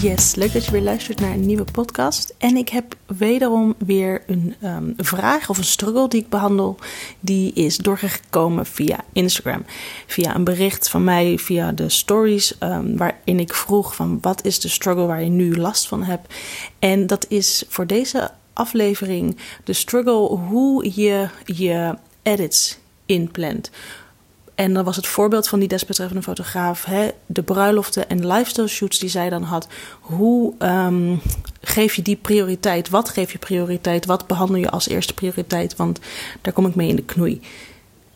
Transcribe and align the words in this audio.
Yes, 0.00 0.34
leuk 0.34 0.52
dat 0.52 0.64
je 0.64 0.70
weer 0.70 0.82
luistert 0.82 1.20
naar 1.20 1.30
een 1.30 1.46
nieuwe 1.46 1.64
podcast. 1.72 2.34
En 2.38 2.56
ik 2.56 2.68
heb 2.68 2.94
wederom 3.06 3.74
weer 3.78 4.22
een 4.26 4.54
um, 4.64 4.94
vraag 4.96 5.48
of 5.48 5.58
een 5.58 5.64
struggle 5.64 6.08
die 6.08 6.20
ik 6.20 6.28
behandel. 6.28 6.76
Die 7.20 7.52
is 7.52 7.76
doorgekomen 7.76 8.66
via 8.66 9.04
Instagram. 9.12 9.64
Via 10.06 10.34
een 10.34 10.44
bericht 10.44 10.88
van 10.88 11.04
mij 11.04 11.38
via 11.38 11.72
de 11.72 11.88
stories. 11.88 12.54
Um, 12.60 12.96
waarin 12.96 13.40
ik 13.40 13.54
vroeg 13.54 13.94
van 13.94 14.18
wat 14.20 14.44
is 14.44 14.60
de 14.60 14.68
struggle 14.68 15.06
waar 15.06 15.22
je 15.22 15.30
nu 15.30 15.56
last 15.56 15.88
van 15.88 16.02
hebt. 16.02 16.34
En 16.78 17.06
dat 17.06 17.26
is 17.28 17.64
voor 17.68 17.86
deze 17.86 18.30
aflevering 18.52 19.36
de 19.64 19.72
struggle 19.72 20.36
hoe 20.36 20.90
je 20.94 21.28
je 21.44 21.96
edits 22.22 22.78
inplant. 23.06 23.70
En 24.60 24.72
dan 24.72 24.84
was 24.84 24.96
het 24.96 25.06
voorbeeld 25.06 25.48
van 25.48 25.58
die 25.58 25.68
desbetreffende 25.68 26.22
fotograaf, 26.22 26.84
hè, 26.84 27.10
de 27.26 27.42
bruiloften 27.42 28.08
en 28.08 28.26
lifestyle 28.26 28.68
shoots 28.68 28.98
die 28.98 29.08
zij 29.08 29.30
dan 29.30 29.42
had. 29.42 29.66
Hoe 30.00 30.54
um, 30.58 31.20
geef 31.60 31.94
je 31.94 32.02
die 32.02 32.16
prioriteit? 32.16 32.88
Wat 32.88 33.08
geef 33.08 33.32
je 33.32 33.38
prioriteit? 33.38 34.06
Wat 34.06 34.26
behandel 34.26 34.56
je 34.56 34.70
als 34.70 34.88
eerste 34.88 35.14
prioriteit? 35.14 35.76
Want 35.76 36.00
daar 36.40 36.52
kom 36.52 36.66
ik 36.66 36.74
mee 36.74 36.88
in 36.88 36.96
de 36.96 37.02
knoei. 37.02 37.40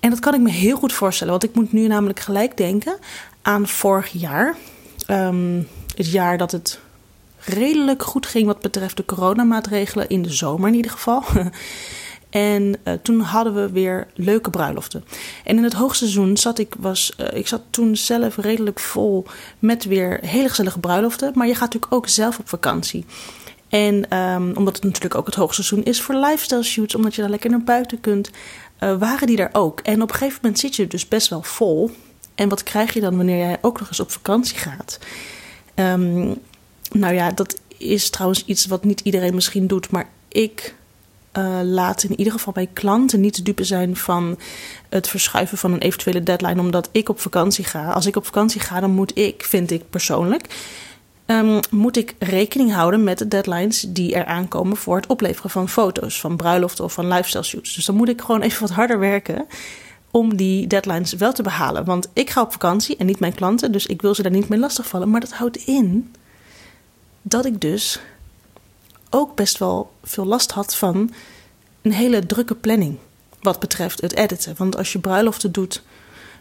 En 0.00 0.10
dat 0.10 0.18
kan 0.18 0.34
ik 0.34 0.40
me 0.40 0.50
heel 0.50 0.76
goed 0.76 0.92
voorstellen, 0.92 1.32
want 1.32 1.44
ik 1.44 1.54
moet 1.54 1.72
nu 1.72 1.86
namelijk 1.86 2.20
gelijk 2.20 2.56
denken 2.56 2.96
aan 3.42 3.68
vorig 3.68 4.08
jaar. 4.08 4.56
Um, 5.10 5.68
het 5.96 6.10
jaar 6.10 6.38
dat 6.38 6.52
het 6.52 6.78
redelijk 7.38 8.02
goed 8.02 8.26
ging 8.26 8.46
wat 8.46 8.60
betreft 8.60 8.96
de 8.96 9.04
coronamaatregelen, 9.04 10.08
in 10.08 10.22
de 10.22 10.32
zomer 10.32 10.68
in 10.68 10.74
ieder 10.74 10.90
geval. 10.90 11.24
En 12.34 12.76
uh, 12.84 12.94
toen 13.02 13.20
hadden 13.20 13.54
we 13.54 13.70
weer 13.70 14.06
leuke 14.14 14.50
bruiloften. 14.50 15.04
En 15.44 15.56
in 15.56 15.62
het 15.62 15.72
hoogseizoen 15.72 16.36
zat 16.36 16.58
ik, 16.58 16.74
was, 16.78 17.12
uh, 17.20 17.38
ik 17.38 17.48
zat 17.48 17.62
toen 17.70 17.96
zelf 17.96 18.36
redelijk 18.36 18.80
vol 18.80 19.26
met 19.58 19.84
weer 19.84 20.18
hele 20.22 20.48
gezellige 20.48 20.78
bruiloften. 20.78 21.32
Maar 21.34 21.46
je 21.46 21.52
gaat 21.52 21.72
natuurlijk 21.72 21.92
ook 21.92 22.08
zelf 22.08 22.38
op 22.38 22.48
vakantie. 22.48 23.04
En 23.68 24.18
um, 24.18 24.56
omdat 24.56 24.74
het 24.74 24.84
natuurlijk 24.84 25.14
ook 25.14 25.26
het 25.26 25.34
hoogseizoen 25.34 25.82
is 25.82 26.00
voor 26.00 26.14
lifestyle 26.14 26.62
shoots, 26.62 26.94
omdat 26.94 27.14
je 27.14 27.20
dan 27.20 27.30
lekker 27.30 27.50
naar 27.50 27.64
buiten 27.64 28.00
kunt, 28.00 28.30
uh, 28.80 28.98
waren 28.98 29.26
die 29.26 29.38
er 29.38 29.50
ook. 29.52 29.80
En 29.80 30.02
op 30.02 30.10
een 30.10 30.16
gegeven 30.16 30.38
moment 30.42 30.60
zit 30.60 30.76
je 30.76 30.86
dus 30.86 31.08
best 31.08 31.28
wel 31.28 31.42
vol. 31.42 31.90
En 32.34 32.48
wat 32.48 32.62
krijg 32.62 32.94
je 32.94 33.00
dan 33.00 33.16
wanneer 33.16 33.38
jij 33.38 33.58
ook 33.60 33.78
nog 33.78 33.88
eens 33.88 34.00
op 34.00 34.10
vakantie 34.10 34.58
gaat? 34.58 34.98
Um, 35.74 36.34
nou 36.92 37.14
ja, 37.14 37.30
dat 37.30 37.58
is 37.76 38.10
trouwens 38.10 38.44
iets 38.44 38.66
wat 38.66 38.84
niet 38.84 39.00
iedereen 39.00 39.34
misschien 39.34 39.66
doet, 39.66 39.90
maar 39.90 40.08
ik 40.28 40.74
uh, 41.38 41.60
laat 41.62 42.02
in 42.02 42.18
ieder 42.18 42.32
geval 42.32 42.52
bij 42.52 42.68
klanten 42.72 43.20
niet 43.20 43.34
te 43.34 43.42
dupe 43.42 43.64
zijn 43.64 43.96
van 43.96 44.38
het 44.88 45.08
verschuiven 45.08 45.58
van 45.58 45.72
een 45.72 45.80
eventuele 45.80 46.22
deadline 46.22 46.60
omdat 46.60 46.88
ik 46.92 47.08
op 47.08 47.20
vakantie 47.20 47.64
ga. 47.64 47.90
Als 47.90 48.06
ik 48.06 48.16
op 48.16 48.24
vakantie 48.24 48.60
ga, 48.60 48.80
dan 48.80 48.90
moet 48.90 49.18
ik, 49.18 49.44
vind 49.44 49.70
ik 49.70 49.90
persoonlijk, 49.90 50.46
um, 51.26 51.60
moet 51.70 51.96
ik 51.96 52.14
rekening 52.18 52.72
houden 52.72 53.04
met 53.04 53.18
de 53.18 53.28
deadlines 53.28 53.80
die 53.88 54.14
er 54.14 54.24
aankomen 54.24 54.76
voor 54.76 54.96
het 54.96 55.06
opleveren 55.06 55.50
van 55.50 55.68
foto's, 55.68 56.20
van 56.20 56.36
bruiloften 56.36 56.84
of 56.84 56.92
van 56.92 57.08
lifestyle 57.08 57.44
shoots. 57.44 57.74
Dus 57.74 57.84
dan 57.84 57.96
moet 57.96 58.08
ik 58.08 58.20
gewoon 58.20 58.40
even 58.40 58.60
wat 58.60 58.70
harder 58.70 58.98
werken 58.98 59.46
om 60.10 60.36
die 60.36 60.66
deadlines 60.66 61.12
wel 61.12 61.32
te 61.32 61.42
behalen. 61.42 61.84
Want 61.84 62.08
ik 62.12 62.30
ga 62.30 62.40
op 62.40 62.52
vakantie 62.52 62.96
en 62.96 63.06
niet 63.06 63.20
mijn 63.20 63.34
klanten, 63.34 63.72
dus 63.72 63.86
ik 63.86 64.02
wil 64.02 64.14
ze 64.14 64.22
daar 64.22 64.30
niet 64.30 64.48
mee 64.48 64.58
lastigvallen. 64.58 65.10
Maar 65.10 65.20
dat 65.20 65.32
houdt 65.32 65.56
in 65.56 66.12
dat 67.22 67.44
ik 67.44 67.60
dus 67.60 68.00
ook 69.14 69.34
best 69.34 69.58
wel 69.58 69.92
veel 70.02 70.24
last 70.24 70.50
had 70.50 70.76
van 70.76 71.10
een 71.82 71.92
hele 71.92 72.26
drukke 72.26 72.54
planning. 72.54 72.98
Wat 73.40 73.60
betreft 73.60 74.00
het 74.00 74.14
editen. 74.14 74.54
Want 74.56 74.76
als 74.76 74.92
je 74.92 74.98
bruiloften 74.98 75.52
doet 75.52 75.82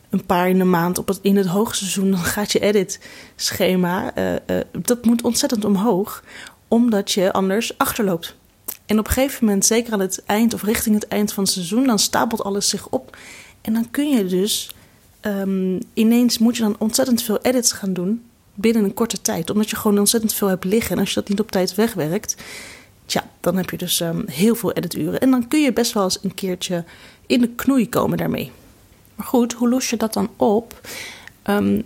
een 0.09 0.25
paar 0.25 0.49
in 0.49 0.57
de 0.57 0.63
maand 0.63 0.97
op 0.97 1.07
het, 1.07 1.19
in 1.21 1.35
het 1.35 1.45
hoogseizoen, 1.45 2.11
dan 2.11 2.19
gaat 2.19 2.51
je 2.51 2.59
edit-schema. 2.59 4.17
Uh, 4.17 4.59
dat 4.71 5.05
moet 5.05 5.21
ontzettend 5.21 5.65
omhoog, 5.65 6.23
omdat 6.67 7.11
je 7.11 7.33
anders 7.33 7.77
achterloopt. 7.77 8.35
En 8.85 8.99
op 8.99 9.07
een 9.07 9.13
gegeven 9.13 9.45
moment, 9.45 9.65
zeker 9.65 9.93
aan 9.93 9.99
het 9.99 10.23
eind 10.25 10.53
of 10.53 10.63
richting 10.63 10.95
het 10.95 11.07
eind 11.07 11.33
van 11.33 11.43
het 11.43 11.51
seizoen, 11.53 11.85
dan 11.87 11.99
stapelt 11.99 12.43
alles 12.43 12.69
zich 12.69 12.87
op. 12.89 13.17
En 13.61 13.73
dan 13.73 13.91
kun 13.91 14.09
je 14.09 14.25
dus 14.25 14.71
um, 15.21 15.79
ineens 15.93 16.37
moet 16.37 16.57
je 16.57 16.63
dan 16.63 16.75
ontzettend 16.79 17.21
veel 17.21 17.39
edits 17.41 17.71
gaan 17.71 17.93
doen 17.93 18.23
binnen 18.53 18.83
een 18.83 18.93
korte 18.93 19.21
tijd. 19.21 19.49
Omdat 19.49 19.69
je 19.69 19.75
gewoon 19.75 19.99
ontzettend 19.99 20.33
veel 20.33 20.47
hebt 20.47 20.63
liggen. 20.63 20.91
En 20.91 20.99
als 20.99 21.09
je 21.09 21.19
dat 21.19 21.29
niet 21.29 21.39
op 21.39 21.51
tijd 21.51 21.75
wegwerkt, 21.75 22.35
tja, 23.05 23.29
dan 23.39 23.57
heb 23.57 23.69
je 23.69 23.77
dus 23.77 23.99
um, 23.99 24.23
heel 24.27 24.55
veel 24.55 24.71
edituren. 24.71 25.19
En 25.19 25.31
dan 25.31 25.47
kun 25.47 25.61
je 25.61 25.73
best 25.73 25.93
wel 25.93 26.03
eens 26.03 26.19
een 26.21 26.33
keertje 26.33 26.83
in 27.27 27.41
de 27.41 27.49
knoei 27.49 27.89
komen 27.89 28.17
daarmee. 28.17 28.51
Maar 29.15 29.25
goed, 29.25 29.53
hoe 29.53 29.69
los 29.69 29.89
je 29.89 29.97
dat 29.97 30.13
dan 30.13 30.29
op? 30.35 30.87
Um, 31.45 31.83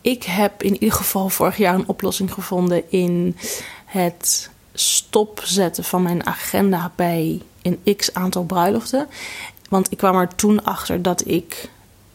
ik 0.00 0.22
heb 0.22 0.62
in 0.62 0.72
ieder 0.72 0.92
geval 0.92 1.28
vorig 1.28 1.56
jaar 1.56 1.74
een 1.74 1.88
oplossing 1.88 2.32
gevonden 2.32 2.90
in 2.90 3.36
het 3.84 4.50
stopzetten 4.74 5.84
van 5.84 6.02
mijn 6.02 6.26
agenda 6.26 6.92
bij 6.94 7.42
een 7.62 7.96
x 7.96 8.14
aantal 8.14 8.44
bruiloften. 8.44 9.08
Want 9.68 9.92
ik 9.92 9.98
kwam 9.98 10.16
er 10.16 10.34
toen 10.34 10.64
achter 10.64 11.02
dat 11.02 11.26
ik, 11.26 11.70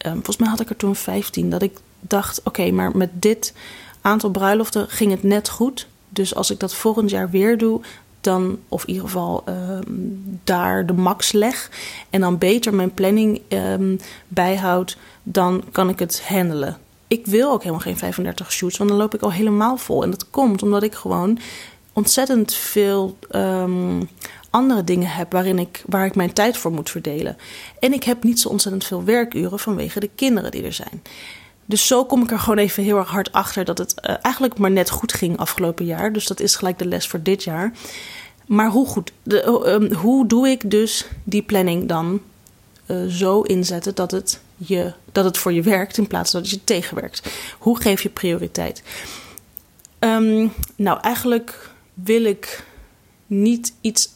um, 0.06 0.12
volgens 0.12 0.36
mij 0.36 0.48
had 0.48 0.60
ik 0.60 0.70
er 0.70 0.76
toen 0.76 0.96
15, 0.96 1.50
dat 1.50 1.62
ik 1.62 1.78
dacht: 2.00 2.40
oké, 2.44 2.70
maar 2.70 2.96
met 2.96 3.10
dit 3.12 3.54
aantal 4.04 4.30
bruiloften 4.30 4.88
ging 4.88 5.10
het 5.10 5.22
net 5.22 5.48
goed. 5.48 5.86
Dus 6.08 6.34
als 6.34 6.50
ik 6.50 6.60
dat 6.60 6.74
volgend 6.74 7.10
jaar 7.10 7.30
weer 7.30 7.58
doe, 7.58 7.80
dan, 8.20 8.58
of 8.68 8.82
in 8.82 8.88
ieder 8.88 9.04
geval 9.04 9.44
um, 9.48 10.40
daar 10.44 10.86
de 10.86 10.92
max 10.92 11.32
leg 11.32 11.70
en 12.10 12.20
dan 12.20 12.38
beter 12.38 12.74
mijn 12.74 12.94
planning 12.94 13.40
um, 13.48 13.98
bijhoud, 14.28 14.96
dan 15.22 15.64
kan 15.72 15.88
ik 15.88 15.98
het 15.98 16.22
handelen. 16.26 16.78
Ik 17.06 17.26
wil 17.26 17.50
ook 17.50 17.60
helemaal 17.60 17.80
geen 17.80 17.96
35 17.96 18.52
shoots, 18.52 18.76
want 18.76 18.90
dan 18.90 18.98
loop 18.98 19.14
ik 19.14 19.20
al 19.20 19.32
helemaal 19.32 19.76
vol. 19.76 20.02
En 20.02 20.10
dat 20.10 20.30
komt 20.30 20.62
omdat 20.62 20.82
ik 20.82 20.94
gewoon 20.94 21.38
ontzettend 21.92 22.54
veel 22.54 23.18
um, 23.30 24.08
andere 24.50 24.84
dingen 24.84 25.08
heb 25.08 25.32
waarin 25.32 25.58
ik, 25.58 25.82
waar 25.86 26.06
ik 26.06 26.14
mijn 26.14 26.32
tijd 26.32 26.56
voor 26.56 26.72
moet 26.72 26.90
verdelen. 26.90 27.36
En 27.78 27.92
ik 27.92 28.04
heb 28.04 28.22
niet 28.22 28.40
zo 28.40 28.48
ontzettend 28.48 28.84
veel 28.84 29.04
werkuren 29.04 29.58
vanwege 29.58 30.00
de 30.00 30.10
kinderen 30.14 30.50
die 30.50 30.62
er 30.62 30.72
zijn. 30.72 31.02
Dus 31.66 31.86
zo 31.86 32.04
kom 32.04 32.22
ik 32.22 32.30
er 32.30 32.38
gewoon 32.38 32.58
even 32.58 32.82
heel 32.82 32.98
erg 32.98 33.10
hard 33.10 33.32
achter 33.32 33.64
dat 33.64 33.78
het 33.78 33.94
uh, 34.02 34.14
eigenlijk 34.22 34.58
maar 34.58 34.70
net 34.70 34.90
goed 34.90 35.12
ging 35.12 35.36
afgelopen 35.36 35.84
jaar. 35.84 36.12
Dus 36.12 36.26
dat 36.26 36.40
is 36.40 36.56
gelijk 36.56 36.78
de 36.78 36.86
les 36.86 37.08
voor 37.08 37.22
dit 37.22 37.44
jaar. 37.44 37.72
Maar 38.46 38.70
hoe 38.70 38.86
goed, 38.86 39.12
de, 39.22 39.88
uh, 39.90 39.98
hoe 39.98 40.26
doe 40.26 40.48
ik 40.48 40.70
dus 40.70 41.06
die 41.24 41.42
planning 41.42 41.88
dan 41.88 42.20
uh, 42.86 43.06
zo 43.08 43.40
inzetten 43.40 43.94
dat 43.94 44.10
het, 44.10 44.40
je, 44.56 44.92
dat 45.12 45.24
het 45.24 45.38
voor 45.38 45.52
je 45.52 45.62
werkt 45.62 45.98
in 45.98 46.06
plaats 46.06 46.30
van 46.30 46.40
dat 46.40 46.50
het 46.50 46.60
je 46.60 46.64
tegenwerkt? 46.66 47.22
Hoe 47.58 47.80
geef 47.80 48.02
je 48.02 48.08
prioriteit? 48.08 48.82
Um, 49.98 50.52
nou, 50.76 51.00
eigenlijk 51.00 51.70
wil 51.94 52.24
ik 52.24 52.64
niet 53.26 53.74
iets 53.80 54.08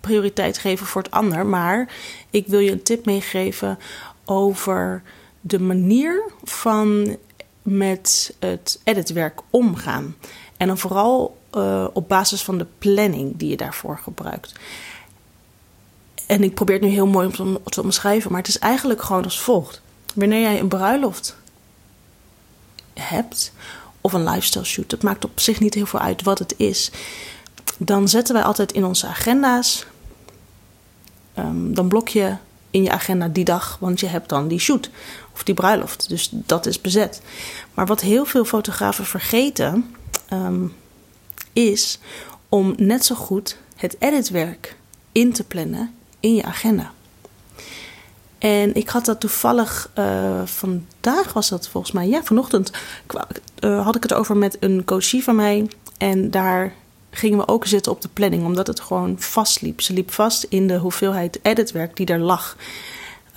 prioriteit 0.00 0.58
geven 0.58 0.86
voor 0.86 1.02
het 1.02 1.10
ander, 1.10 1.46
maar 1.46 1.92
ik 2.30 2.46
wil 2.46 2.58
je 2.58 2.70
een 2.70 2.82
tip 2.82 3.04
meegeven 3.04 3.78
over 4.24 5.02
de 5.44 5.60
manier 5.60 6.22
van 6.42 7.16
met 7.62 8.34
het 8.38 8.80
editwerk 8.84 9.40
omgaan. 9.50 10.16
En 10.56 10.66
dan 10.66 10.78
vooral 10.78 11.38
uh, 11.56 11.86
op 11.92 12.08
basis 12.08 12.42
van 12.42 12.58
de 12.58 12.66
planning 12.78 13.36
die 13.36 13.48
je 13.48 13.56
daarvoor 13.56 13.98
gebruikt. 13.98 14.52
En 16.26 16.42
ik 16.42 16.54
probeer 16.54 16.74
het 16.74 16.84
nu 16.84 16.90
heel 16.90 17.06
mooi 17.06 17.30
om 17.38 17.58
te 17.64 17.82
omschrijven, 17.82 18.30
maar 18.30 18.40
het 18.40 18.48
is 18.48 18.58
eigenlijk 18.58 19.02
gewoon 19.02 19.24
als 19.24 19.40
volgt. 19.40 19.80
Wanneer 20.14 20.40
jij 20.40 20.60
een 20.60 20.68
bruiloft 20.68 21.36
hebt, 22.94 23.52
of 24.00 24.12
een 24.12 24.24
lifestyle 24.24 24.64
shoot, 24.64 24.90
het 24.90 25.02
maakt 25.02 25.24
op 25.24 25.40
zich 25.40 25.60
niet 25.60 25.74
heel 25.74 25.86
veel 25.86 26.00
uit 26.00 26.22
wat 26.22 26.38
het 26.38 26.54
is. 26.56 26.90
Dan 27.78 28.08
zetten 28.08 28.34
wij 28.34 28.42
altijd 28.42 28.72
in 28.72 28.84
onze 28.84 29.06
agenda's. 29.06 29.86
Um, 31.38 31.74
dan 31.74 31.88
blok 31.88 32.08
je 32.08 32.36
in 32.72 32.82
je 32.82 32.90
agenda 32.90 33.28
die 33.28 33.44
dag, 33.44 33.76
want 33.80 34.00
je 34.00 34.06
hebt 34.06 34.28
dan 34.28 34.48
die 34.48 34.58
shoot 34.58 34.90
of 35.34 35.42
die 35.44 35.54
bruiloft. 35.54 36.08
Dus 36.08 36.28
dat 36.32 36.66
is 36.66 36.80
bezet. 36.80 37.20
Maar 37.74 37.86
wat 37.86 38.00
heel 38.00 38.24
veel 38.24 38.44
fotografen 38.44 39.04
vergeten, 39.04 39.94
um, 40.32 40.74
is 41.52 41.98
om 42.48 42.74
net 42.76 43.04
zo 43.04 43.14
goed 43.14 43.56
het 43.76 43.96
editwerk 43.98 44.76
in 45.12 45.32
te 45.32 45.44
plannen 45.44 45.94
in 46.20 46.34
je 46.34 46.44
agenda. 46.44 46.92
En 48.38 48.74
ik 48.74 48.88
had 48.88 49.04
dat 49.04 49.20
toevallig 49.20 49.90
uh, 49.98 50.42
vandaag 50.44 51.32
was 51.32 51.48
dat 51.48 51.68
volgens 51.68 51.92
mij, 51.92 52.08
ja, 52.08 52.22
vanochtend 52.22 52.70
uh, 53.60 53.84
had 53.84 53.96
ik 53.96 54.02
het 54.02 54.12
over 54.12 54.36
met 54.36 54.56
een 54.60 54.84
coachie 54.84 55.22
van 55.22 55.36
mij. 55.36 55.70
En 55.98 56.30
daar 56.30 56.74
gingen 57.14 57.38
we 57.38 57.48
ook 57.48 57.66
zitten 57.66 57.92
op 57.92 58.00
de 58.00 58.08
planning, 58.12 58.44
omdat 58.44 58.66
het 58.66 58.80
gewoon 58.80 59.16
vastliep. 59.18 59.80
Ze 59.80 59.92
liep 59.92 60.12
vast 60.12 60.46
in 60.48 60.66
de 60.66 60.76
hoeveelheid 60.76 61.38
editwerk 61.42 61.96
die 61.96 62.06
er 62.06 62.18
lag. 62.18 62.56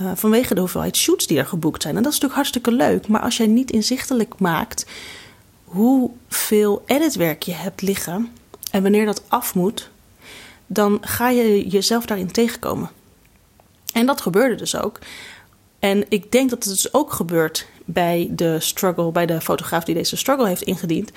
Uh, 0.01 0.11
vanwege 0.15 0.53
de 0.53 0.59
hoeveelheid 0.59 0.97
shoots 0.97 1.27
die 1.27 1.37
er 1.37 1.45
geboekt 1.45 1.81
zijn. 1.81 1.95
En 1.95 2.03
dat 2.03 2.13
is 2.13 2.19
natuurlijk 2.19 2.47
hartstikke 2.47 2.71
leuk. 2.71 3.07
Maar 3.07 3.21
als 3.21 3.37
jij 3.37 3.47
niet 3.47 3.71
inzichtelijk 3.71 4.39
maakt 4.39 4.85
hoeveel 5.63 6.83
editwerk 6.85 7.43
je 7.43 7.51
hebt 7.51 7.81
liggen 7.81 8.29
en 8.71 8.81
wanneer 8.81 9.05
dat 9.05 9.23
af 9.27 9.55
moet, 9.55 9.89
dan 10.67 10.97
ga 11.01 11.29
je 11.29 11.67
jezelf 11.67 12.05
daarin 12.05 12.31
tegenkomen. 12.31 12.89
En 13.93 14.05
dat 14.05 14.21
gebeurde 14.21 14.55
dus 14.55 14.75
ook. 14.75 14.99
En 15.79 16.05
ik 16.09 16.31
denk 16.31 16.49
dat 16.49 16.63
het 16.63 16.73
dus 16.73 16.93
ook 16.93 17.13
gebeurt 17.13 17.67
bij 17.85 18.27
de 18.31 18.59
struggle, 18.59 19.11
bij 19.11 19.25
de 19.25 19.41
fotograaf 19.41 19.83
die 19.83 19.95
deze 19.95 20.15
struggle 20.15 20.47
heeft 20.47 20.61
ingediend 20.61 21.11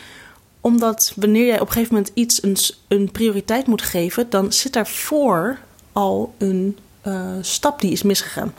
omdat 0.68 1.12
wanneer 1.16 1.46
jij 1.46 1.60
op 1.60 1.66
een 1.66 1.72
gegeven 1.72 1.94
moment 1.94 2.12
iets 2.14 2.42
een, 2.42 2.56
een 2.88 3.10
prioriteit 3.10 3.66
moet 3.66 3.82
geven, 3.82 4.30
dan 4.30 4.52
zit 4.52 4.72
daarvoor 4.72 5.58
al 5.92 6.34
een 6.38 6.78
uh, 7.06 7.32
stap 7.40 7.80
die 7.80 7.92
is 7.92 8.02
misgegaan. 8.02 8.54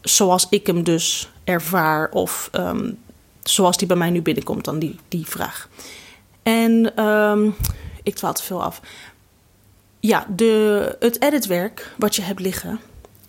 Zoals 0.00 0.46
ik 0.50 0.66
hem 0.66 0.82
dus 0.82 1.30
ervaar, 1.44 2.10
of 2.10 2.50
um, 2.52 2.98
zoals 3.42 3.76
die 3.76 3.86
bij 3.86 3.96
mij 3.96 4.10
nu 4.10 4.22
binnenkomt, 4.22 4.64
dan 4.64 4.78
die, 4.78 4.98
die 5.08 5.26
vraag. 5.26 5.68
En 6.42 7.04
um, 7.04 7.54
ik 8.02 8.14
dwaal 8.14 8.32
te 8.32 8.42
veel 8.42 8.62
af. 8.62 8.80
Ja, 10.00 10.26
de, 10.36 10.96
het 11.00 11.22
editwerk 11.22 11.94
wat 11.96 12.16
je 12.16 12.22
hebt 12.22 12.40
liggen, 12.40 12.80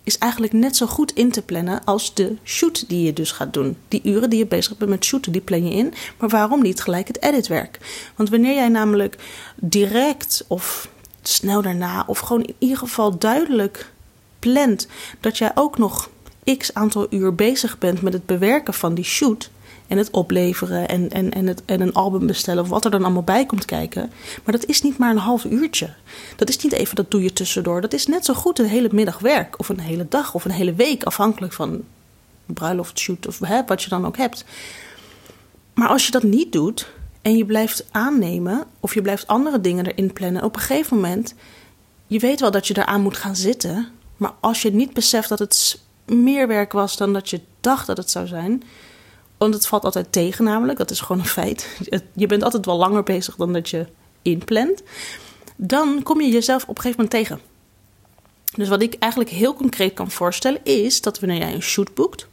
is 0.04 0.18
eigenlijk 0.18 0.52
net 0.52 0.76
zo 0.76 0.86
goed 0.86 1.12
in 1.12 1.30
te 1.30 1.42
plannen 1.42 1.84
als 1.84 2.14
de 2.14 2.36
shoot 2.44 2.88
die 2.88 3.02
je 3.02 3.12
dus 3.12 3.32
gaat 3.32 3.52
doen. 3.52 3.76
Die 3.88 4.00
uren 4.04 4.30
die 4.30 4.38
je 4.38 4.46
bezig 4.46 4.76
bent 4.76 4.90
met 4.90 5.04
shooten, 5.04 5.32
die 5.32 5.40
plan 5.40 5.64
je 5.64 5.74
in. 5.74 5.94
Maar 6.18 6.28
waarom 6.28 6.62
niet 6.62 6.80
gelijk 6.80 7.08
het 7.08 7.22
editwerk? 7.22 7.78
Want 8.16 8.30
wanneer 8.30 8.54
jij 8.54 8.68
namelijk 8.68 9.16
direct 9.54 10.44
of 10.46 10.88
snel 11.22 11.62
daarna, 11.62 12.04
of 12.06 12.18
gewoon 12.18 12.42
in 12.42 12.54
ieder 12.58 12.78
geval 12.78 13.18
duidelijk 13.18 13.92
plant 14.38 14.86
dat 15.20 15.38
jij 15.38 15.50
ook 15.54 15.78
nog 15.78 16.10
x 16.58 16.74
aantal 16.74 17.06
uur 17.10 17.34
bezig 17.34 17.78
bent 17.78 18.02
met 18.02 18.12
het 18.12 18.26
bewerken 18.26 18.74
van 18.74 18.94
die 18.94 19.04
shoot, 19.04 19.50
en 19.90 19.98
het 19.98 20.10
opleveren 20.10 20.88
en, 20.88 21.10
en, 21.10 21.30
en, 21.30 21.46
het, 21.46 21.62
en 21.64 21.80
een 21.80 21.92
album 21.92 22.26
bestellen 22.26 22.62
of 22.62 22.68
wat 22.68 22.84
er 22.84 22.90
dan 22.90 23.04
allemaal 23.04 23.22
bij 23.22 23.46
komt 23.46 23.64
kijken. 23.64 24.12
Maar 24.44 24.54
dat 24.54 24.66
is 24.66 24.82
niet 24.82 24.98
maar 24.98 25.10
een 25.10 25.16
half 25.16 25.44
uurtje. 25.44 25.94
Dat 26.36 26.48
is 26.48 26.58
niet 26.58 26.72
even, 26.72 26.96
dat 26.96 27.10
doe 27.10 27.22
je 27.22 27.32
tussendoor. 27.32 27.80
Dat 27.80 27.92
is 27.92 28.06
net 28.06 28.24
zo 28.24 28.34
goed 28.34 28.58
een 28.58 28.66
hele 28.66 28.88
middag 28.92 29.18
werk 29.18 29.58
of 29.58 29.68
een 29.68 29.80
hele 29.80 30.06
dag 30.08 30.34
of 30.34 30.44
een 30.44 30.50
hele 30.50 30.74
week, 30.74 31.04
afhankelijk 31.04 31.52
van 31.52 31.82
bruiloft, 32.46 32.98
shoot 32.98 33.26
of 33.26 33.38
hè, 33.38 33.64
wat 33.66 33.82
je 33.82 33.88
dan 33.88 34.06
ook 34.06 34.16
hebt. 34.16 34.44
Maar 35.74 35.88
als 35.88 36.06
je 36.06 36.12
dat 36.12 36.22
niet 36.22 36.52
doet 36.52 36.88
en 37.22 37.36
je 37.36 37.44
blijft 37.44 37.84
aannemen 37.90 38.64
of 38.80 38.94
je 38.94 39.02
blijft 39.02 39.26
andere 39.26 39.60
dingen 39.60 39.86
erin 39.86 40.12
plannen, 40.12 40.44
op 40.44 40.54
een 40.54 40.62
gegeven 40.62 40.96
moment, 40.96 41.34
je 42.06 42.18
weet 42.18 42.40
wel 42.40 42.50
dat 42.50 42.66
je 42.66 42.78
eraan 42.78 43.00
moet 43.00 43.16
gaan 43.16 43.36
zitten. 43.36 43.88
Maar 44.16 44.32
als 44.40 44.62
je 44.62 44.72
niet 44.72 44.92
beseft 44.92 45.28
dat 45.28 45.38
het 45.38 45.80
meer 46.04 46.48
werk 46.48 46.72
was 46.72 46.96
dan 46.96 47.12
dat 47.12 47.30
je 47.30 47.40
dacht 47.60 47.86
dat 47.86 47.96
het 47.96 48.10
zou 48.10 48.26
zijn, 48.26 48.62
want 49.40 49.54
het 49.54 49.66
valt 49.66 49.84
altijd 49.84 50.12
tegen, 50.12 50.44
namelijk. 50.44 50.78
Dat 50.78 50.90
is 50.90 51.00
gewoon 51.00 51.22
een 51.22 51.28
feit. 51.28 51.80
Je 52.14 52.26
bent 52.26 52.42
altijd 52.42 52.66
wel 52.66 52.76
langer 52.76 53.02
bezig 53.02 53.36
dan 53.36 53.52
dat 53.52 53.68
je 53.68 53.86
inplant. 54.22 54.82
Dan 55.56 56.02
kom 56.02 56.20
je 56.20 56.28
jezelf 56.28 56.62
op 56.62 56.76
een 56.76 56.82
gegeven 56.82 57.04
moment 57.04 57.24
tegen. 57.24 57.40
Dus 58.54 58.68
wat 58.68 58.82
ik 58.82 58.94
eigenlijk 58.98 59.32
heel 59.32 59.54
concreet 59.54 59.94
kan 59.94 60.10
voorstellen 60.10 60.64
is 60.64 61.00
dat 61.00 61.20
wanneer 61.20 61.38
jij 61.38 61.54
een 61.54 61.62
shoot 61.62 61.94
boekt, 61.94 62.26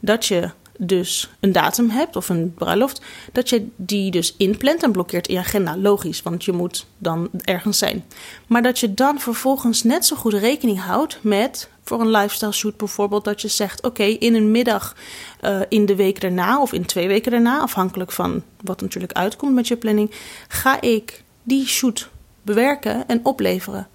dat 0.00 0.26
je 0.26 0.50
dus 0.78 1.30
een 1.40 1.52
datum 1.52 1.90
hebt 1.90 2.16
of 2.16 2.28
een 2.28 2.54
bruiloft, 2.54 3.02
dat 3.32 3.48
je 3.48 3.66
die 3.76 4.10
dus 4.10 4.34
inplant 4.36 4.82
en 4.82 4.92
blokkeert 4.92 5.28
in 5.28 5.34
je 5.34 5.40
agenda. 5.40 5.76
Logisch, 5.76 6.22
want 6.22 6.44
je 6.44 6.52
moet 6.52 6.86
dan 6.98 7.28
ergens 7.44 7.78
zijn. 7.78 8.04
Maar 8.46 8.62
dat 8.62 8.78
je 8.78 8.94
dan 8.94 9.20
vervolgens 9.20 9.82
net 9.82 10.04
zo 10.04 10.16
goed 10.16 10.32
rekening 10.32 10.80
houdt 10.80 11.18
met 11.20 11.70
voor 11.84 12.00
een 12.00 12.10
lifestyle 12.10 12.52
shoot 12.52 12.76
bijvoorbeeld, 12.76 13.24
dat 13.24 13.40
je 13.40 13.48
zegt: 13.48 13.82
Oké, 13.82 14.02
in 14.02 14.34
een 14.34 14.50
middag 14.50 14.96
uh, 15.44 15.60
in 15.68 15.86
de 15.86 15.96
week 15.96 16.20
daarna 16.20 16.60
of 16.60 16.72
in 16.72 16.86
twee 16.86 17.08
weken 17.08 17.30
daarna, 17.30 17.60
afhankelijk 17.60 18.12
van 18.12 18.42
wat 18.60 18.80
natuurlijk 18.80 19.12
uitkomt 19.12 19.54
met 19.54 19.68
je 19.68 19.76
planning, 19.76 20.10
ga 20.48 20.80
ik 20.80 21.22
die 21.42 21.66
shoot 21.66 22.08
bewerken 22.42 23.08
en 23.08 23.20
opleveren. 23.22 23.88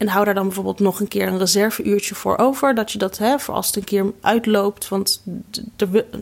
En 0.00 0.08
hou 0.08 0.24
daar 0.24 0.34
dan 0.34 0.44
bijvoorbeeld 0.46 0.78
nog 0.78 1.00
een 1.00 1.08
keer 1.08 1.28
een 1.28 1.38
reserveuurtje 1.38 2.14
voor 2.14 2.38
over. 2.38 2.74
Dat 2.74 2.92
je 2.92 2.98
dat, 2.98 3.18
hè, 3.18 3.38
voor 3.38 3.54
als 3.54 3.66
het 3.66 3.76
een 3.76 3.84
keer 3.84 4.12
uitloopt. 4.20 4.88
Want 4.88 5.22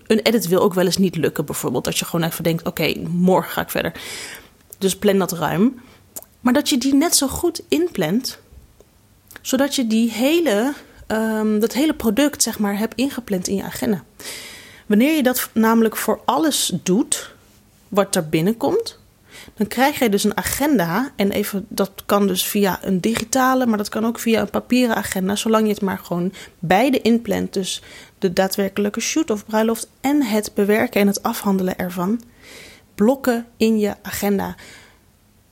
een 0.07 0.21
edit 0.23 0.47
wil 0.49 0.61
ook 0.61 0.75
wel 0.75 0.85
eens 0.85 0.97
niet 0.97 1.17
lukken, 1.17 1.45
bijvoorbeeld. 1.45 1.85
Dat 1.85 1.99
je 1.99 2.05
gewoon 2.05 2.27
even 2.27 2.45
denkt: 2.45 2.67
oké, 2.67 2.95
morgen 3.09 3.53
ga 3.53 3.61
ik 3.61 3.71
verder. 3.71 3.93
Dus 4.79 4.97
plan 4.97 5.19
dat 5.19 5.33
ruim. 5.33 5.81
Maar 6.41 6.53
dat 6.53 6.69
je 6.69 6.79
die 6.79 6.95
net 6.95 7.17
zo 7.17 7.29
goed 7.29 7.63
inplant, 7.69 8.39
zodat 9.43 9.75
je 9.75 9.87
die 9.87 10.11
hele 10.11 10.73
um, 11.07 11.61
dat 11.61 11.73
hele 11.73 11.95
product 11.95 12.43
zeg 12.43 12.59
maar 12.59 12.79
hebt 12.79 12.95
ingepland 12.95 13.49
in 13.49 13.57
je 13.57 13.63
agenda. 13.63 14.05
Wanneer 14.87 15.17
je 15.17 15.23
dat 15.23 15.51
namelijk 15.53 15.97
voor 15.97 16.21
alles 16.25 16.73
doet 16.83 17.35
wat 17.89 18.17
er 18.17 18.29
binnenkomt, 18.29 18.98
dan 19.55 19.67
krijg 19.67 19.99
je 19.99 20.09
dus 20.09 20.25
een 20.25 20.37
agenda. 20.37 21.13
En 21.17 21.31
even, 21.31 21.67
dat 21.69 21.91
kan 22.07 22.27
dus 22.27 22.47
via 22.47 22.79
een 22.83 23.01
digitale, 23.01 23.67
maar 23.67 23.79
dat 23.79 23.89
kan 23.89 24.07
ook 24.07 24.19
via 24.19 24.41
een 24.41 24.51
papieren 24.51 24.97
agenda, 24.97 25.37
zolang 25.37 25.67
je 25.67 25.73
het 25.73 25.83
maar 25.83 25.99
gewoon 25.99 26.33
beide 26.59 27.01
inplant. 27.01 27.53
Dus 27.53 27.83
de 28.19 28.33
daadwerkelijke 28.33 29.01
shoot 29.01 29.31
of 29.31 29.47
bruiloft 29.47 29.89
en 30.01 30.23
het 30.23 30.51
bewerken 30.55 31.01
en 31.01 31.07
het 31.07 31.23
afhandelen 31.23 31.79
ervan. 31.79 32.21
Blokken 32.95 33.47
in 33.57 33.79
je 33.79 33.95
agenda. 34.03 34.55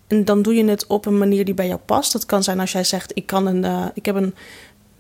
En 0.07 0.25
dan 0.25 0.43
doe 0.43 0.55
je 0.55 0.65
het 0.65 0.87
op 0.87 1.07
een 1.07 1.19
manier 1.19 1.45
die 1.45 1.55
bij 1.55 1.67
jou 1.67 1.81
past. 1.85 2.13
Dat 2.13 2.27
kan 2.27 2.43
zijn 2.43 2.61
als 2.61 2.73
jij 2.73 2.85
zegt: 2.85 3.11
Ik, 3.15 3.27
kan 3.27 3.47
een, 3.47 3.65
uh, 3.65 3.87
ik 3.95 4.07
heb 4.07 4.15
een 4.15 4.35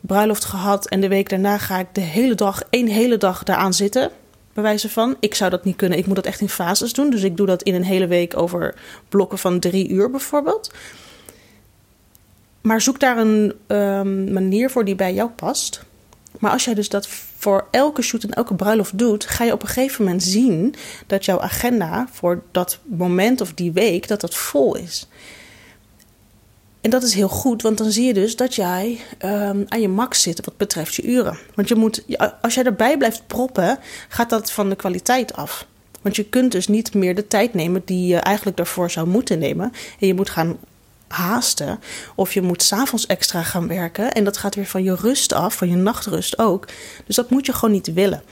bruiloft 0.00 0.44
gehad 0.44 0.88
en 0.88 1.00
de 1.00 1.08
week 1.08 1.28
daarna 1.28 1.58
ga 1.58 1.78
ik 1.78 1.86
de 1.92 2.00
hele 2.00 2.34
dag, 2.34 2.62
één 2.70 2.86
hele 2.86 3.16
dag 3.16 3.42
daaraan 3.42 3.74
zitten. 3.74 4.10
Bij 4.56 4.64
wijze 4.64 4.88
van. 4.88 5.16
Ik 5.20 5.34
zou 5.34 5.50
dat 5.50 5.64
niet 5.64 5.76
kunnen. 5.76 5.98
Ik 5.98 6.06
moet 6.06 6.16
dat 6.16 6.26
echt 6.26 6.40
in 6.40 6.48
fases 6.48 6.92
doen. 6.92 7.10
Dus 7.10 7.22
ik 7.22 7.36
doe 7.36 7.46
dat 7.46 7.62
in 7.62 7.74
een 7.74 7.84
hele 7.84 8.06
week 8.06 8.36
over 8.36 8.74
blokken 9.08 9.38
van 9.38 9.60
drie 9.60 9.88
uur 9.88 10.10
bijvoorbeeld. 10.10 10.72
Maar 12.60 12.80
zoek 12.80 13.00
daar 13.00 13.18
een 13.18 13.54
um, 13.66 14.32
manier 14.32 14.70
voor 14.70 14.84
die 14.84 14.94
bij 14.94 15.14
jou 15.14 15.30
past. 15.30 15.82
Maar 16.38 16.50
als 16.50 16.64
jij 16.64 16.74
dus 16.74 16.88
dat 16.88 17.08
voor 17.36 17.66
elke 17.70 18.02
shoot 18.02 18.22
en 18.22 18.30
elke 18.30 18.54
bruiloft 18.54 18.98
doet, 18.98 19.26
ga 19.26 19.44
je 19.44 19.52
op 19.52 19.62
een 19.62 19.68
gegeven 19.68 20.04
moment 20.04 20.22
zien 20.22 20.74
dat 21.06 21.24
jouw 21.24 21.40
agenda 21.40 22.08
voor 22.12 22.42
dat 22.50 22.78
moment 22.82 23.40
of 23.40 23.54
die 23.54 23.72
week 23.72 24.08
dat 24.08 24.20
dat 24.20 24.34
vol 24.34 24.76
is. 24.76 25.08
En 26.86 26.92
dat 26.92 27.02
is 27.02 27.14
heel 27.14 27.28
goed, 27.28 27.62
want 27.62 27.78
dan 27.78 27.90
zie 27.90 28.06
je 28.06 28.14
dus 28.14 28.36
dat 28.36 28.54
jij 28.54 29.00
um, 29.24 29.64
aan 29.68 29.80
je 29.80 29.88
max 29.88 30.22
zit 30.22 30.44
wat 30.44 30.56
betreft 30.56 30.94
je 30.94 31.02
uren. 31.02 31.38
Want 31.54 31.68
je 31.68 31.74
moet, 31.74 32.04
als 32.42 32.54
jij 32.54 32.64
erbij 32.64 32.96
blijft 32.96 33.26
proppen, 33.26 33.78
gaat 34.08 34.30
dat 34.30 34.50
van 34.50 34.68
de 34.68 34.76
kwaliteit 34.76 35.34
af. 35.34 35.66
Want 36.02 36.16
je 36.16 36.24
kunt 36.24 36.52
dus 36.52 36.68
niet 36.68 36.94
meer 36.94 37.14
de 37.14 37.26
tijd 37.26 37.54
nemen 37.54 37.82
die 37.84 38.06
je 38.06 38.16
eigenlijk 38.16 38.56
daarvoor 38.56 38.90
zou 38.90 39.06
moeten 39.06 39.38
nemen. 39.38 39.72
En 40.00 40.06
je 40.06 40.14
moet 40.14 40.30
gaan 40.30 40.58
haasten. 41.08 41.80
Of 42.14 42.34
je 42.34 42.42
moet 42.42 42.62
s'avonds 42.62 43.06
extra 43.06 43.42
gaan 43.42 43.68
werken. 43.68 44.12
En 44.12 44.24
dat 44.24 44.36
gaat 44.36 44.54
weer 44.54 44.66
van 44.66 44.82
je 44.82 44.94
rust 44.94 45.32
af, 45.32 45.54
van 45.54 45.68
je 45.68 45.76
nachtrust 45.76 46.38
ook. 46.38 46.66
Dus 47.06 47.16
dat 47.16 47.30
moet 47.30 47.46
je 47.46 47.52
gewoon 47.52 47.74
niet 47.74 47.92
willen. 47.92 48.22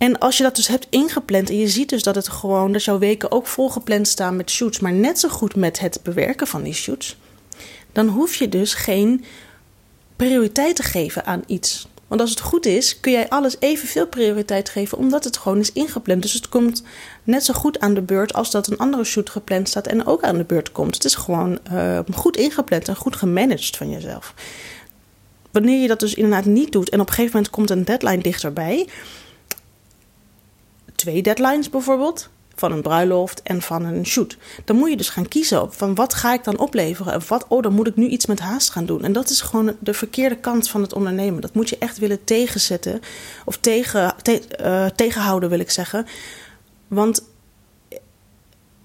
En 0.00 0.18
als 0.18 0.36
je 0.36 0.42
dat 0.42 0.56
dus 0.56 0.68
hebt 0.68 0.86
ingepland 0.90 1.50
en 1.50 1.58
je 1.58 1.68
ziet 1.68 1.88
dus 1.88 2.02
dat 2.02 2.14
het 2.14 2.28
gewoon, 2.28 2.72
dat 2.72 2.84
jouw 2.84 2.98
weken 2.98 3.30
ook 3.30 3.46
volgepland 3.46 4.08
staan 4.08 4.36
met 4.36 4.50
shoots, 4.50 4.80
maar 4.80 4.92
net 4.92 5.18
zo 5.18 5.28
goed 5.28 5.56
met 5.56 5.78
het 5.78 6.00
bewerken 6.02 6.46
van 6.46 6.62
die 6.62 6.72
shoots, 6.72 7.16
dan 7.92 8.08
hoef 8.08 8.34
je 8.34 8.48
dus 8.48 8.74
geen 8.74 9.24
prioriteit 10.16 10.76
te 10.76 10.82
geven 10.82 11.24
aan 11.24 11.42
iets. 11.46 11.88
Want 12.06 12.20
als 12.20 12.30
het 12.30 12.40
goed 12.40 12.66
is, 12.66 13.00
kun 13.00 13.12
jij 13.12 13.28
alles 13.28 13.56
evenveel 13.58 14.06
prioriteit 14.06 14.68
geven, 14.68 14.98
omdat 14.98 15.24
het 15.24 15.36
gewoon 15.36 15.58
is 15.58 15.72
ingepland. 15.72 16.22
Dus 16.22 16.32
het 16.32 16.48
komt 16.48 16.82
net 17.24 17.44
zo 17.44 17.54
goed 17.54 17.80
aan 17.80 17.94
de 17.94 18.02
beurt 18.02 18.32
als 18.32 18.50
dat 18.50 18.66
een 18.66 18.78
andere 18.78 19.04
shoot 19.04 19.30
gepland 19.30 19.68
staat 19.68 19.86
en 19.86 20.06
ook 20.06 20.22
aan 20.22 20.36
de 20.36 20.44
beurt 20.44 20.72
komt. 20.72 20.94
Het 20.94 21.04
is 21.04 21.14
gewoon 21.14 21.58
uh, 21.72 21.98
goed 22.12 22.36
ingepland 22.36 22.88
en 22.88 22.96
goed 22.96 23.16
gemanaged 23.16 23.76
van 23.76 23.90
jezelf. 23.90 24.34
Wanneer 25.50 25.80
je 25.80 25.88
dat 25.88 26.00
dus 26.00 26.14
inderdaad 26.14 26.44
niet 26.44 26.72
doet 26.72 26.88
en 26.88 27.00
op 27.00 27.08
een 27.08 27.14
gegeven 27.14 27.36
moment 27.36 27.52
komt 27.52 27.70
een 27.70 27.84
deadline 27.84 28.22
dichterbij, 28.22 28.88
twee 31.00 31.22
deadlines 31.22 31.70
bijvoorbeeld. 31.70 32.28
Van 32.54 32.72
een 32.72 32.82
bruiloft 32.82 33.42
en 33.42 33.62
van 33.62 33.84
een 33.84 34.06
shoot. 34.06 34.36
Dan 34.64 34.76
moet 34.76 34.90
je 34.90 34.96
dus 34.96 35.08
gaan 35.08 35.28
kiezen 35.28 35.62
op 35.62 35.74
van 35.74 35.94
wat 35.94 36.14
ga 36.14 36.32
ik 36.32 36.44
dan 36.44 36.58
opleveren. 36.58 37.16
Of 37.16 37.28
wat, 37.28 37.44
oh, 37.48 37.62
dan 37.62 37.72
moet 37.72 37.86
ik 37.86 37.96
nu 37.96 38.06
iets 38.06 38.26
met 38.26 38.40
haast 38.40 38.70
gaan 38.70 38.86
doen. 38.86 39.04
En 39.04 39.12
dat 39.12 39.30
is 39.30 39.40
gewoon 39.40 39.76
de 39.78 39.94
verkeerde 39.94 40.36
kant 40.36 40.68
van 40.68 40.82
het 40.82 40.92
ondernemen. 40.92 41.40
Dat 41.40 41.54
moet 41.54 41.68
je 41.68 41.78
echt 41.78 41.98
willen 41.98 42.24
tegenzetten. 42.24 43.00
Of 43.44 43.56
tegen, 43.56 44.14
uh, 44.60 44.86
tegenhouden, 44.86 45.48
wil 45.48 45.60
ik 45.60 45.70
zeggen. 45.70 46.06
Want, 46.88 47.24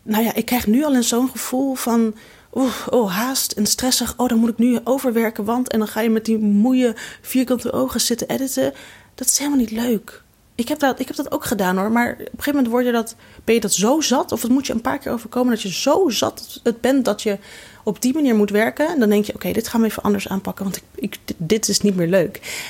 nou 0.04 0.24
ja, 0.24 0.34
ik 0.34 0.46
krijg 0.46 0.68
nu 0.68 0.84
al 0.84 1.04
zo'n 1.04 1.30
gevoel 1.30 1.76
van. 1.76 2.16
Oh, 2.50 2.88
oh, 2.90 3.12
haast 3.12 3.52
en 3.52 3.66
stressig. 3.66 4.14
Oh, 4.18 4.28
dan 4.28 4.38
moet 4.38 4.50
ik 4.50 4.58
nu 4.58 4.80
overwerken, 4.84 5.46
want... 5.46 5.70
En 5.70 5.80
dan 5.80 5.88
ga 5.88 6.02
je 6.02 6.10
met 6.10 6.26
die 6.26 6.38
moeie 6.38 6.94
vierkante 7.22 7.72
ogen 7.72 8.02
zitten 8.02 8.30
editen. 8.30 8.74
Dat 9.16 9.28
is 9.28 9.38
helemaal 9.38 9.60
niet 9.60 9.72
leuk 9.72 10.24
ik 10.56 10.68
heb, 10.68 10.80
dat, 10.80 11.00
ik 11.00 11.08
heb 11.08 11.16
dat 11.16 11.32
ook 11.32 11.46
gedaan 11.46 11.78
hoor. 11.78 11.92
Maar 11.92 12.12
op 12.12 12.20
een 12.20 12.26
gegeven 12.26 12.54
moment 12.54 12.72
word 12.72 12.86
je 12.86 12.92
dat, 12.92 13.16
ben 13.44 13.56
je 13.56 13.62
dat 13.62 13.74
zo 13.74 14.02
zat. 14.02 14.32
Of 14.32 14.42
het 14.42 14.52
moet 14.52 14.68
je 14.68 14.74
een 14.74 14.82
paar 14.82 14.98
keer 14.98 15.12
overkomen 15.12 15.54
dat 15.54 15.62
je 15.62 15.72
zo 15.72 16.10
zat 16.10 16.60
het 16.64 16.82
bent 16.82 17.06
dat 17.06 17.22
je 17.22 17.38
op 17.84 18.02
die 18.02 18.14
manier 18.14 18.36
moet 18.36 18.50
werken. 18.50 18.88
En 18.88 19.00
dan 19.00 19.10
denk 19.10 19.26
je, 19.26 19.34
oké, 19.34 19.52
dit 19.52 19.68
gaan 19.68 19.82
we 19.82 19.88
even 19.88 20.04
anders 20.04 20.28
aanpakken. 20.28 20.64
Want 20.64 20.78
ik, 20.78 20.84
ik, 20.96 21.18
dit 21.38 21.68
is 21.68 21.82
niet 21.82 21.96
meer 21.96 22.08
leuk. 22.08 22.64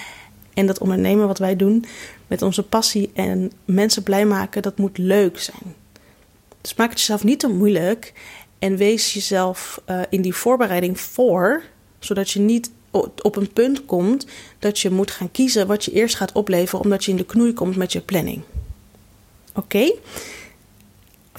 En 0.53 0.65
dat 0.65 0.79
ondernemen 0.79 1.27
wat 1.27 1.37
wij 1.37 1.55
doen 1.55 1.85
met 2.27 2.41
onze 2.41 2.63
passie 2.63 3.11
en 3.13 3.51
mensen 3.65 4.03
blij 4.03 4.25
maken, 4.25 4.61
dat 4.61 4.77
moet 4.77 4.97
leuk 4.97 5.39
zijn. 5.39 5.75
Dus 6.61 6.75
maak 6.75 6.89
het 6.89 6.99
jezelf 6.99 7.23
niet 7.23 7.39
te 7.39 7.47
moeilijk. 7.47 8.13
En 8.59 8.75
wees 8.75 9.13
jezelf 9.13 9.81
uh, 9.89 10.01
in 10.09 10.21
die 10.21 10.35
voorbereiding 10.35 10.99
voor. 10.99 11.63
Zodat 11.99 12.31
je 12.31 12.39
niet 12.39 12.71
op 13.21 13.35
een 13.35 13.53
punt 13.53 13.85
komt 13.85 14.25
dat 14.59 14.79
je 14.79 14.89
moet 14.89 15.11
gaan 15.11 15.31
kiezen 15.31 15.67
wat 15.67 15.85
je 15.85 15.91
eerst 15.91 16.15
gaat 16.15 16.31
opleveren, 16.31 16.83
omdat 16.83 17.05
je 17.05 17.11
in 17.11 17.17
de 17.17 17.25
knoei 17.25 17.53
komt 17.53 17.75
met 17.75 17.93
je 17.93 18.01
planning. 18.01 18.41
Oké? 19.55 19.91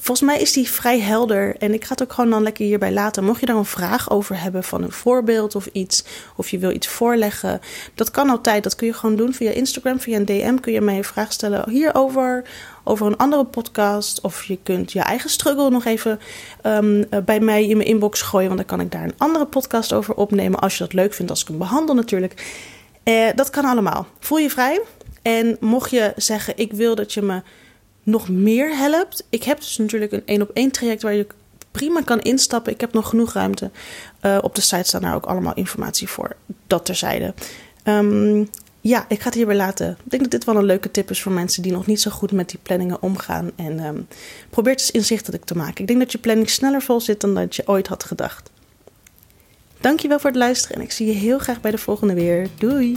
Volgens 0.07 0.29
mij 0.29 0.41
is 0.41 0.53
die 0.53 0.71
vrij 0.71 1.01
helder. 1.01 1.57
En 1.57 1.75
ik 1.75 1.85
ga 1.85 1.91
het 1.91 2.03
ook 2.03 2.13
gewoon 2.13 2.31
dan 2.31 2.43
lekker 2.43 2.65
hierbij 2.65 2.93
laten. 2.93 3.25
Mocht 3.25 3.41
je 3.41 3.47
daar 3.47 3.57
een 3.57 3.65
vraag 3.65 4.11
over 4.11 4.41
hebben 4.41 4.65
van 4.65 4.83
een 4.83 4.93
voorbeeld 4.93 5.55
of 5.55 5.67
iets, 5.67 6.05
of 6.37 6.49
je 6.49 6.59
wil 6.59 6.71
iets 6.71 6.89
voorleggen, 6.89 7.61
dat 7.95 8.11
kan 8.11 8.31
altijd. 8.31 8.63
Dat 8.63 8.75
kun 8.75 8.87
je 8.87 8.93
gewoon 8.93 9.17
doen 9.17 9.35
via 9.35 9.51
Instagram, 9.51 10.01
via 10.01 10.17
een 10.17 10.25
DM. 10.25 10.57
Kun 10.57 10.73
je 10.73 10.81
mij 10.81 10.97
een 10.97 11.05
vraag 11.05 11.33
stellen 11.33 11.71
hierover, 11.71 12.45
over 12.85 13.07
een 13.07 13.17
andere 13.17 13.45
podcast. 13.45 14.21
Of 14.21 14.45
je 14.45 14.59
kunt 14.63 14.93
je 14.93 15.01
eigen 15.01 15.31
struggle 15.31 15.71
nog 15.71 15.85
even 15.85 16.21
um, 16.63 17.05
bij 17.25 17.41
mij 17.41 17.67
in 17.67 17.77
mijn 17.77 17.89
inbox 17.89 18.23
gooien. 18.23 18.47
Want 18.47 18.59
dan 18.59 18.79
kan 18.79 18.87
ik 18.87 18.93
daar 18.93 19.05
een 19.05 19.19
andere 19.19 19.47
podcast 19.47 19.93
over 19.93 20.15
opnemen. 20.15 20.61
Als 20.61 20.79
je 20.79 20.85
dat 20.85 20.93
leuk 20.93 21.15
vindt, 21.15 21.31
als 21.31 21.41
ik 21.41 21.49
hem 21.49 21.59
behandel 21.59 21.95
natuurlijk. 21.95 22.47
Uh, 23.05 23.27
dat 23.35 23.51
kan 23.51 23.65
allemaal. 23.65 24.07
Voel 24.21 24.39
je 24.39 24.51
vrij. 24.51 24.81
En 25.23 25.57
mocht 25.61 25.91
je 25.91 26.13
zeggen, 26.17 26.57
ik 26.57 26.73
wil 26.73 26.95
dat 26.95 27.13
je 27.13 27.23
me 27.23 27.43
nog 28.07 28.29
meer 28.29 28.77
helpt. 28.77 29.25
Ik 29.29 29.43
heb 29.43 29.59
dus 29.59 29.77
natuurlijk 29.77 30.13
een 30.13 30.23
één 30.25 30.43
op 30.43 30.51
één 30.53 30.71
traject 30.71 31.03
waar 31.03 31.15
je 31.15 31.27
prima 31.71 32.01
kan 32.01 32.21
instappen. 32.21 32.73
Ik 32.73 32.81
heb 32.81 32.93
nog 32.93 33.09
genoeg 33.09 33.33
ruimte. 33.33 33.71
Uh, 34.23 34.39
op 34.43 34.55
de 34.55 34.61
site 34.61 34.83
staat 34.83 35.03
daar 35.03 35.15
ook 35.15 35.27
allemaal 35.27 35.55
informatie 35.55 36.09
voor. 36.09 36.37
Dat 36.67 36.85
terzijde. 36.85 37.35
Um, 37.85 38.49
ja, 38.81 39.05
ik 39.09 39.21
ga 39.21 39.25
het 39.25 39.35
hierbij 39.35 39.57
laten. 39.57 39.91
Ik 40.05 40.11
denk 40.11 40.23
dat 40.23 40.31
dit 40.31 40.45
wel 40.45 40.57
een 40.57 40.65
leuke 40.65 40.91
tip 40.91 41.11
is 41.11 41.23
voor 41.23 41.33
mensen 41.33 41.63
die 41.63 41.73
nog 41.73 41.87
niet 41.87 42.01
zo 42.01 42.11
goed 42.11 42.33
met 42.33 42.49
die 42.49 42.59
planningen 42.63 43.03
omgaan. 43.03 43.51
En 43.57 43.85
um, 43.85 44.09
probeer 44.51 44.73
het 44.73 44.81
eens 44.81 44.91
inzichtelijk 44.91 45.45
te 45.45 45.57
maken. 45.57 45.81
Ik 45.81 45.87
denk 45.87 45.99
dat 45.99 46.13
je 46.13 46.19
planning 46.19 46.51
sneller 46.51 46.83
vol 46.83 47.01
zit 47.01 47.21
dan 47.21 47.35
dat 47.35 47.57
je 47.57 47.69
ooit 47.69 47.87
had 47.87 48.05
gedacht. 48.05 48.51
Dankjewel 49.81 50.19
voor 50.19 50.31
het 50.31 50.39
luisteren 50.39 50.77
en 50.77 50.83
ik 50.83 50.93
zie 50.93 51.07
je 51.07 51.13
heel 51.13 51.39
graag 51.39 51.61
bij 51.61 51.71
de 51.71 51.79
volgende 51.79 52.15
weer. 52.15 52.49
Doei! 52.59 52.97